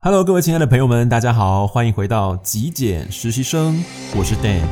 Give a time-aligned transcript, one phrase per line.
[0.00, 3.82] Hello，各位亲爱的朋友们，大家好，欢迎回到极简实习生，
[4.16, 4.62] 我是 Dan。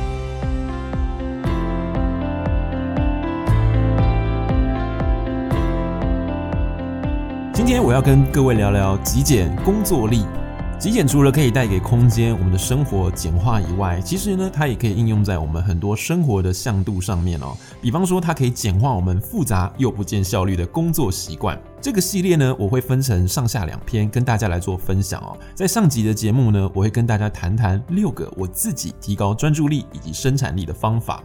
[7.52, 10.25] 今天我要跟各位聊聊极简工作力。
[10.79, 17.56] 极简除了可以带给空间我们的生活简化以外，其实呢，它也可以应用在我们很多生活的向度上面哦。
[17.80, 21.58] 比方说，它可以简化我们复杂又不见效率的工作习惯。
[21.80, 25.36] 这个系列呢，我会分成上下两篇跟大家来做分享哦。
[25.54, 31.22] 在上集的节目呢，我会跟大家谈谈六个我自己提高专注力以及生产力的方法。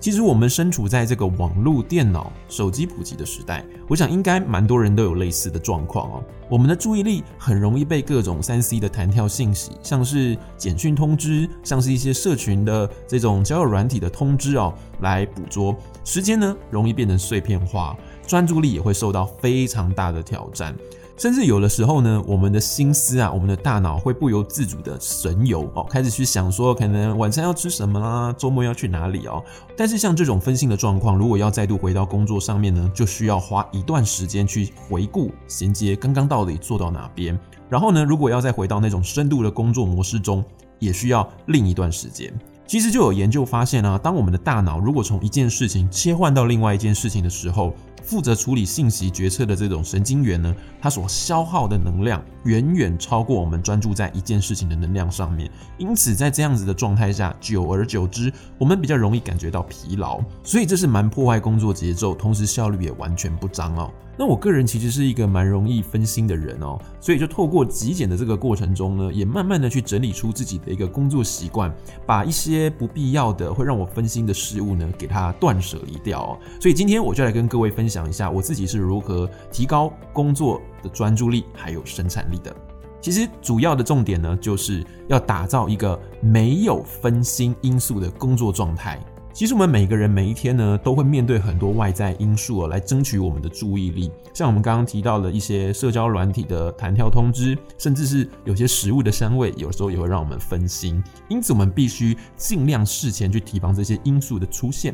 [0.00, 6.24] 其实我们身处在这个网络、电脑、手机普及的时代，我想应该蛮多人都有类似的状况哦。
[6.48, 15.76] 我们的注意力很容易被各种三 C 的弹跳信息，像是简讯通知，像是一些社群的这种交友软体的通知哦，来捕捉。
[16.02, 17.94] 时间呢，容易变成碎片化，
[18.26, 20.74] 专注力也会受到非常大的挑战。
[21.20, 29.44] 甚至有的时候呢，我们的心思啊，我们的大脑会不由自主的神游哦，开始去想说，可能晚餐要吃什么啦，周末要去哪里哦。
[29.76, 37.38] 但是像这种分心的状况，如果要再度回到工作上面呢，就需要花一段时间去回顾、衔接刚刚到底做到哪边。
[37.68, 40.42] 然后呢，如果要再回到那种深度的工作模式中，
[40.78, 42.32] 也需要另一段时间。
[42.66, 55.50] 其实就有研究发现啊，当我们的大脑如果从一件事情切换到另外一件事情的时候，负责处理信息决策的这种神经元呢，它所消耗的能量远远超过我们专注在一件事情的能量上面。
[55.78, 60.20] 因此，在这样子的状态下，久而久之，我们比较容易感觉到疲劳。
[60.42, 63.90] 所以，这是蛮破坏工作节奏，同时效率也完全不彰哦。
[64.18, 76.38] 那我个人其实是一个蛮容易分心的人哦，所以就透过极简的这个过程中呢，也慢慢的去整理出自己的一个工作习惯，把一些不必要的会让我分心的事物呢，给它断舍离掉哦。
[76.60, 82.54] 所以今天我就来跟各位分享一下我自己是如何提高工作的专注力还有生产力的。
[83.00, 89.00] 其实主要的重点呢，就是要打造一个没有分心因素的工作状态。
[89.32, 94.10] 其实我们每个人每一天呢，都会面对很多外在因素来争取我们的注意力。
[94.34, 101.02] 像我们刚刚提到的一些社交软体的弹跳通知，甚至是有些食物的香味，有时候也会让我们分心。
[101.28, 104.92] 因此，我们必须尽量事前去提防这些因素的出现。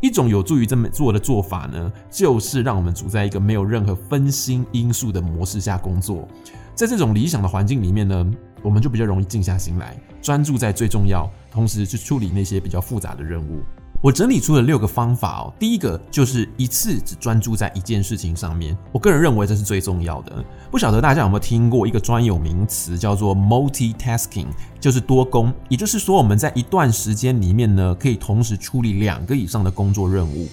[0.00, 6.26] 一种有助于这么做的做法呢，就是让我们处在一个没有任何分心因素的模式下工作。
[6.74, 8.32] 在这种理想的环境里面呢，
[8.62, 11.28] 我们就比较容易静下心来，专注在最重要。
[11.50, 13.62] 同时去处理那些比较复杂的任务。
[14.00, 15.52] 我整理出了六个方法哦。
[15.58, 18.76] 第一个就是一次只专注在一件事情上面。
[18.92, 20.44] 我个人认为这是最重要的。
[20.70, 24.46] 不晓得大家有没有听过一个专有名词叫做 multitasking，
[24.78, 25.52] 就是多工。
[25.68, 30.46] 也就是说，我们在一段时间里面呢，可以同时处理两个以上的工作任务。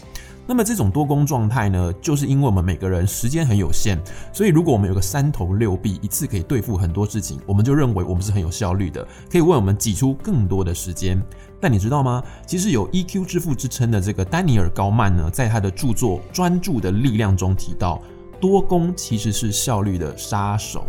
[0.47, 3.99] 那么这种多工状态呢，就是因为我们每个人时间很有限，
[4.31, 11.19] 所以如果我们有个三头六臂，一次可以对付很多事情，我们就认为我们是很有效率的，可以为我们挤出更多的时间。
[11.65, 12.23] 但你知道吗？
[12.45, 17.99] 其实有 EQ 之父之称的这个丹尼尔高曼呢，在他的著作《专注的力量》中提到，
[18.39, 20.85] 多工其实是效率的杀手。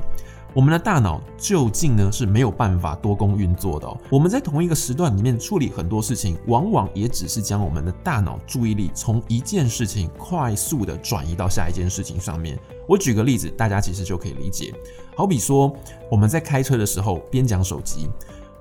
[0.52, 3.88] 我们的大脑究竟呢是没有办法多工运作的。
[4.10, 12.58] 我们在同一个时段里面处理很多事情，往往也只是将我们的大脑注意力从一件事情快速的转移到下一件事情上面。
[12.86, 14.74] 我举个例子，大家其实就可以理解。
[15.16, 15.74] 好比说，
[16.10, 18.08] 我们在开车的时候边讲手机，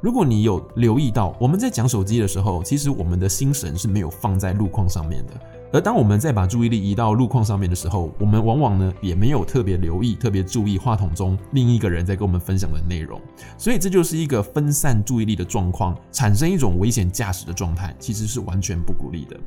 [0.05, 5.33] 如果你有留意到，我们在讲手机的时候，其实我们的心神是没有放在路况上面的。
[5.75, 13.19] 而当我们再把注意力移到路况上面的时候，我们往往呢也没有特别留意、特别注意话筒中另一个人在跟我们分享的内容，
[13.58, 19.38] 所以这就是一个分散注意力的状况，产生一种危险驾驶的状态，其实是完全不鼓励的。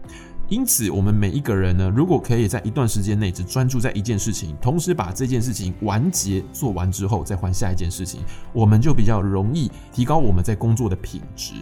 [0.50, 8.20] 因此，我们每一个人呢，如果可以在一段时间内只专注在一件事情，同时把这件事情完结做完之后再换下一件事情，
[8.52, 11.54] 我们就比较容易提高我们在工作的品质。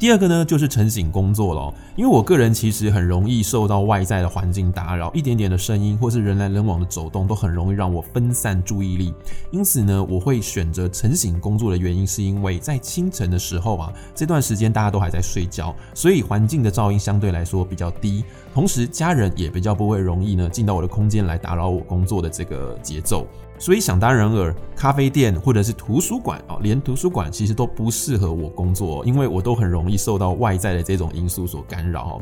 [0.00, 1.74] 第二个呢，就是晨醒工作了。
[1.94, 9.12] 因为我个人其实很容易受到外在的环境打扰，一点点的声音或是人来人往的走动，都很容易让我分散注意力。
[9.50, 23.26] 因此呢，我会选择晨醒工作的原因，是因为在清晨的时候啊，这段时间大家都还在睡觉，所以环境的噪音相对来说比较低，同时家人也比较不会容易呢进到我的空间来打扰我工作的这个节奏。
[23.58, 32.20] 所以想当然尔，咖啡店或者是图书馆哦，连图书馆其实都不适合我工作，因为我都很容易受到外在的这种因素所干扰。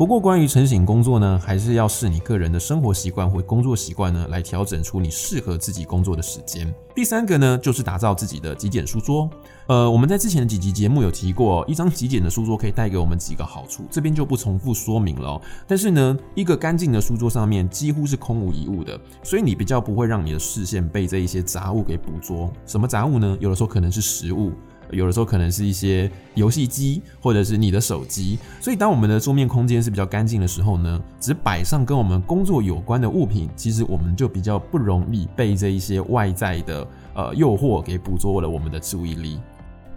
[0.00, 6.74] 不过，关于晨醒工作呢，还是要视你个人的生活习惯或工作习惯呢，来调整出你适合自己工作的时间。
[6.94, 9.28] 第三个呢，就是打造自己的极简书桌。
[9.66, 15.38] 呃，我们在之前的几集节目有提过，一张极简的书桌可以带给我们几个好处，这边就不重复说明了。
[15.66, 22.50] 但是呢，一个干净的书桌上面几乎是空无一物的，所以你比较不会让你的视线被这一些杂物给捕捉。
[22.64, 23.36] 什么杂物呢？
[23.38, 24.50] 有的时候可能是食物。
[24.92, 28.38] 有的时候可能是一些游戏机，或者是你的手机。
[28.60, 39.38] 所以当我们的桌面空间是比较干净的时候呢，只摆上跟我们工作有关的物品，其实我们就比较不容易被这一些外在的呃诱惑给捕捉了我们的注意力。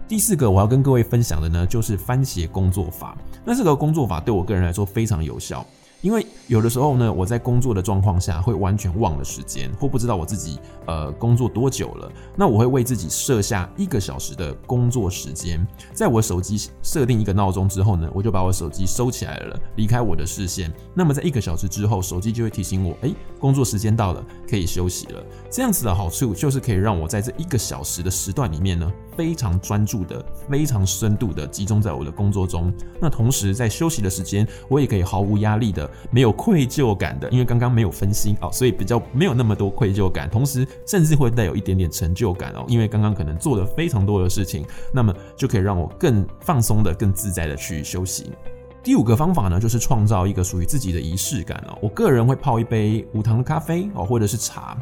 [0.06, 3.16] 第四个我要跟各位分享的呢，就是番茄工作法。
[3.44, 5.64] 那这个工作法对我个人来说非常有效。
[6.04, 12.12] 因为有的时候呢，我在工作的状况下会完全忘了时间，或不知道我自己呃工作多久了。
[12.36, 20.70] 那我会为自己设下一个小时的工作时间，在我手机设定一个闹钟之后呢，我就把我手机收起来了，离开我的视线。
[20.92, 25.24] 那么在一个小时之后，手机就会提醒我，诶，工作时间到了，可以休息了。
[25.50, 32.72] 这样子的好处就是可以让我在这一个小时的时段里面呢，非常专注的、非常深度的集中在我的工作中。
[33.00, 35.90] 那同时在休息的时间，我也可以毫无压力的。
[36.10, 48.32] 没有愧疚感的，因为刚刚没有分心哦，所以比较没有那么多愧疚感，同时甚至会带有一点点成就感哦，因为刚刚可能做了非常多的事情，那么就可以让我更放松的、更自在的去休息。
[48.82, 51.78] 第五个方法呢，就是创造一个属于自己的仪式感哦。
[51.80, 54.76] 我个人会泡一杯无糖的咖啡哦，或者是茶。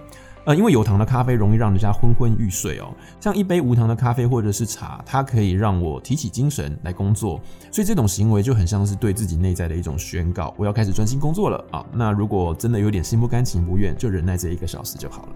[0.44, 7.41] 呃，因为有糖的咖啡容易让人家昏昏欲睡哦，像一杯无糖的咖啡或者是茶，它可以让我提起精神来工作，
[7.71, 11.87] 所以这种行为就很像是对自己内在的一种宣告，我要开始专心工作了啊。
[11.93, 15.33] 那如果真的有点心不甘情不愿，就忍耐这一个小时就好了。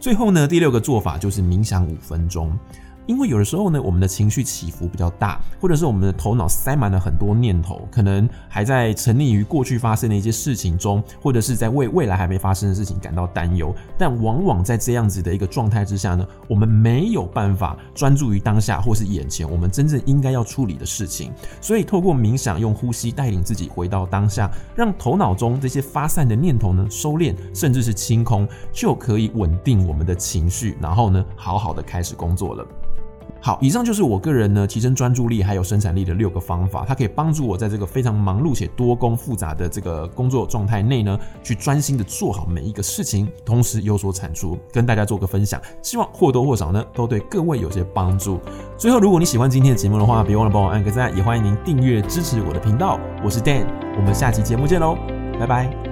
[0.00, 2.56] 最后呢，第六个做法就是冥想五分钟。
[3.08, 13.74] 因为有的时候呢，我们的情绪起伏比较大，或者是我们的头脑塞满了很多念头，可能还在沉溺于过去发生的一些事情中，或者是在为未来还没发生的事情感到担忧。
[13.96, 21.32] 但往往在这样子的一个状态之下呢，我们没有办法专注于当下或是眼前我们真正应该要处理的事情。
[21.62, 32.66] 所以透过冥想，用呼吸带领自己回到当下，让头脑中这些发散的念头呢收敛，甚至是清空，就可以稳定我们的情绪，然后呢，好好的开始工作了。
[33.40, 48.40] 好，以上就是我个人呢提升专注力还有生产力的六个方法，它可以帮助我在这个非常忙碌且多工复杂的这个工作状态内呢，去专心的做好每一个事情，同时有所产出，跟大家做个分享，希望或多或少呢都对各位有些帮助。
[48.76, 52.98] 最后，如果你喜欢今天的节目的话，别忘了帮我按个赞，也欢迎您订阅支持我的频道。
[53.24, 54.98] 我是 Dan，我们下期节目见喽，
[55.38, 55.87] 拜拜。